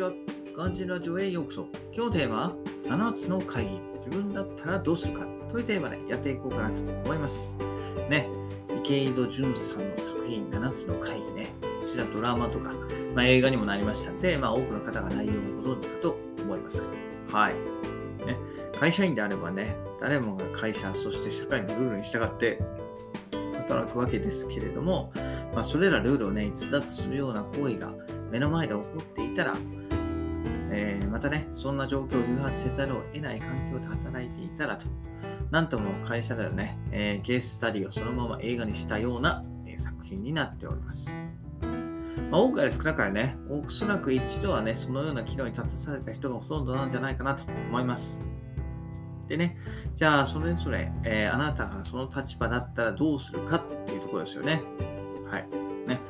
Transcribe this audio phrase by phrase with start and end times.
[0.00, 0.12] ちは。
[0.56, 1.68] ガンジラジオへようこそ。
[1.92, 2.54] 今日のテーマは、
[2.84, 3.80] 7つの会議。
[3.98, 7.58] 自分だったらどうするかというテーマでやっていこうかなと思います。
[8.08, 8.26] ね、
[8.82, 11.52] 池井戸潤さんの作品、7つの会議ね。
[11.82, 12.72] こちらドラマとか、
[13.14, 16.82] まあ、映画にもなりましたので、まあ、多くの方が内容をご存知かと思います
[17.30, 17.54] はい。
[18.24, 18.38] ね、
[18.78, 22.58] 会社員であればね、誰もが会社、そして社会のルールに従って
[23.68, 25.12] 働くわけですけれども、
[25.54, 27.92] まあ、それらルールをね、逸脱するような行為が
[28.30, 29.54] 目の前で起こっていたら、
[30.72, 34.86] えー、またね、そんな状況を誘発せざるを得ない環境で働いていたらと、
[35.50, 41.10] なんとも会社ではね、えー、ケーススタディをそのまま映画にしたような、えー、作品になっております。
[42.30, 48.20] まあ、多くは少なからね、おそらく一度はね、そのような機能に立たされた人がほとんどなんじゃないかなと思います。
[49.26, 49.56] でね、
[49.96, 54.62] じゃあ、それぞれ、えー、あなたがその立場だったらどうするかっていうところですよね。
[55.28, 55.48] はい。
[55.88, 56.00] ね。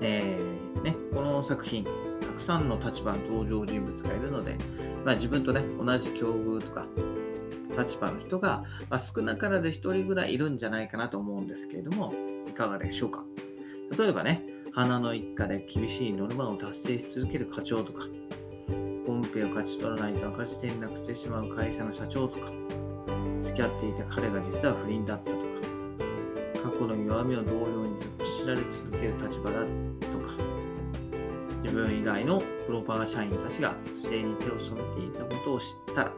[0.00, 1.84] えー、ね、この作品、
[2.40, 4.56] くさんの立場の登場人物がいるので、
[5.04, 6.86] まあ、自分とね、同じ境遇とか、
[7.78, 12.14] 立場の人が、まあ、少なからず1人ぐらいいるんじゃないかなと思うんですけれども、
[12.48, 13.24] いかがでしょうか？
[13.96, 18.06] 例えばね、花の一家で厳しいノルマを達成し続ける課長とか、
[19.06, 22.50] コンペを勝ち取らないと赤字転落してしまう会社の社長とか、
[23.42, 25.42] 付き合っていた彼が実は不倫だったとか、
[26.70, 30.49] 過去の弱みの同僚にずっと知られ続ける立場だとか、
[31.70, 36.12] 自分以外のプロパー社員たちが不正に手を染めていたことを知ったら、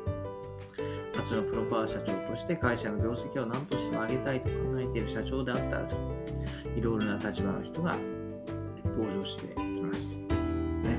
[1.14, 5.96] 初のプロパー社長として会社の業績を何としても上げたいと考えている社長であったらと、
[6.74, 7.94] いろいろな立場の人が
[8.96, 10.20] 登場しています。
[10.20, 10.98] ね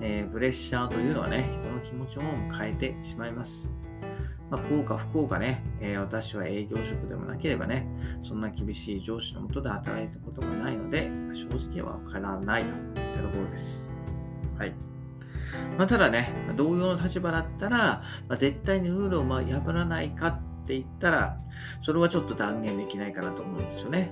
[0.00, 2.22] えー、プレッシャーというのはね、人の気持ちを
[2.58, 3.70] 変えてしまいます。
[4.48, 7.86] まあ、幸か不幸かね、えー、私は営業職でもなければね、
[8.22, 13.86] そんな厳しい上司のもとで働いたことがないので、正直はわからないとったところです。
[14.58, 14.74] はい。
[15.78, 21.38] まあ、ただね、同様の立場だったら、まあ、絶対にルールを破らないかって言ったら、
[21.82, 24.10] それはちょっと断言できないかなと思うんですよね。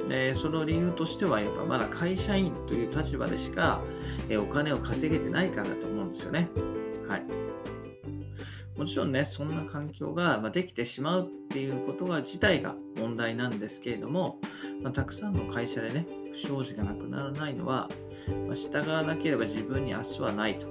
[0.00, 0.08] うん。
[0.08, 3.80] で、その理由としては、やっぱまだ会社員という立場でしか、
[4.28, 6.48] えお金を稼げてないからと思うんですよね。
[7.08, 7.22] はい。
[8.76, 14.38] もちろんね、そんな環境ができてしまうっていうことが自体が問題なんですけれども、
[14.82, 17.88] まあ、たくさんの会社でね、不祥事がなくならないのは、
[18.46, 20.66] まあ、従わなければ自分に明日はないと、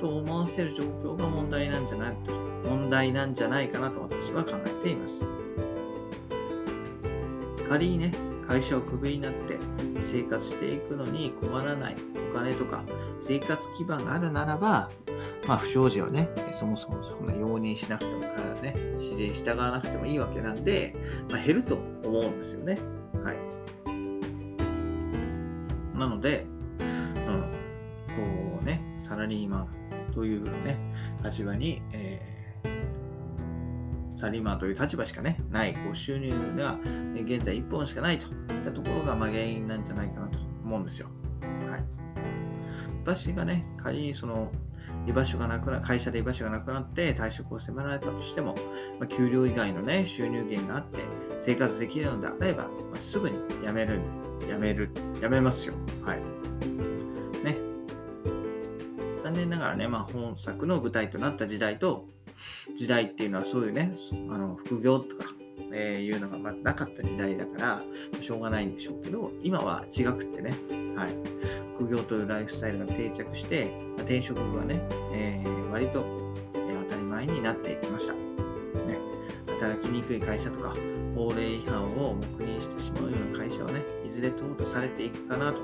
[0.00, 2.32] と思わせる状況が問題なんじゃないと、
[2.68, 5.26] 問題なんじゃないかなと私は考えています。
[7.68, 8.12] 仮にね、
[8.46, 9.58] 会社をクビになって
[10.00, 11.96] 生活していくのに困らない
[12.30, 12.84] お金とか
[13.18, 14.90] 生活基盤があるならば、
[15.46, 20.94] まあ、不祥事をね、そもそもそんな容認しなくてもからね、指示に従わなくてもいいわけなんで、
[21.30, 22.78] まあ、減ると思うんですよね。
[23.22, 23.54] はい。
[25.98, 26.46] なので、
[26.80, 27.42] うん、
[28.16, 29.68] こうね、サラリーマン
[30.14, 30.78] というね、
[31.22, 36.78] 立場に、えー、サラリーマンという立場しかね、ない、こう収入が
[37.14, 41.08] 現在1本しかないといったところがまあ原因なんじゃないかなと思うんですよ。
[41.68, 41.84] はい。
[43.04, 44.50] 私がね、仮にその
[45.06, 48.54] 居場所がなくな、会社で居場所がなくなって退職を迫られたとしても、
[48.98, 51.00] まあ、給料以外のね、収入源があって
[51.40, 54.00] 生活できるのであれば、まあ、すぐに辞める、
[54.48, 54.90] 辞める、
[55.20, 55.74] 辞めますよ。
[56.02, 56.18] はい。
[57.44, 57.56] ね。
[59.22, 62.06] 残念ながらね、まあ、本作の舞台となった時代と、
[62.76, 63.92] 時代っていうのはそういうね、
[64.30, 65.33] あの副業とか、
[65.74, 67.82] えー、いうのがまなかった時代だから、
[68.20, 70.54] しょうがないんでしょうけど、今は違くってね、
[70.96, 71.10] はい。
[71.74, 74.80] 副業というライフスタイルが定着して、ま、転職がね、
[75.12, 76.04] えー、割と、
[76.54, 78.14] え、当たり前になっていきました。
[78.14, 78.20] ね、
[79.48, 80.74] 働きにくい会社とか、
[81.16, 85.60] 法令違反を黙認してしまうような会社はね、いずれ淘汰されていくかなと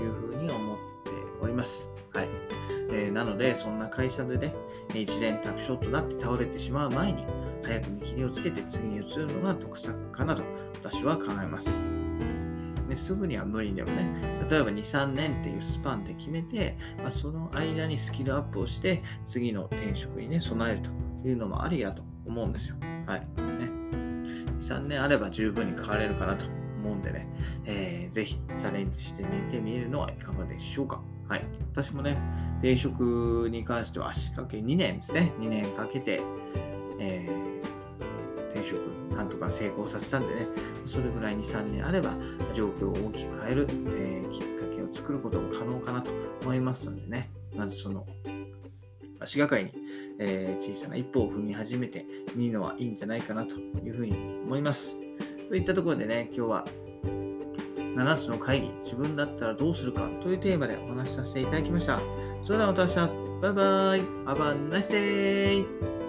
[0.00, 1.10] いうふうに思って
[1.40, 1.90] おります。
[2.12, 2.73] はい。
[2.94, 4.54] えー、なので、そんな会社でね、
[4.94, 7.26] 一連卓勝となって倒れてしまう前に、
[7.64, 10.42] 早く見切りをつけて次に移るのが得策かなと
[10.82, 11.82] 私は考えます。
[12.94, 22.76] すぐには無理でもね、例えば2、3年っていうスパンで決めて、まあ、その間にスキルアップをして、次の転職にね、備えるというのもありやと思うんですよ。
[23.06, 23.20] はい。
[23.20, 23.26] ね。
[23.40, 26.44] 2、3年あれば十分に変われるかなと
[26.84, 27.26] 思うんでね、
[27.64, 31.02] えー、ぜひチャレンジしてみてみるのはいかがでしょうか。
[31.28, 31.44] はい。
[31.72, 32.18] 私もね、
[32.58, 35.32] 転職に関しては足掛け2年ですね。
[35.38, 36.20] 2年かけて、
[36.98, 38.78] えー、転職
[39.14, 40.46] なんとか成功させたんでね、
[40.86, 42.14] それぐらいに3年あれば
[42.54, 46.10] 状況を大きく変える、えー、きっかけを作ることも可能かなと
[46.42, 48.06] 思いますのでね、まずその
[49.20, 49.72] 足がかりに、
[50.18, 52.04] えー、小さな一歩を踏み始めて
[52.34, 54.12] みるのはいいんじゃないかなというふうに
[54.44, 54.98] 思います。
[55.48, 56.64] といったところでね、今日は
[57.94, 62.00] 7つの会議、自分だったらどうするかというテーマでお話しさせていただきました。
[62.42, 62.96] それではまた明日、
[63.40, 66.03] バイバイ、アバンナイステイ